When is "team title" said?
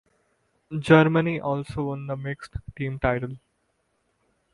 2.75-3.37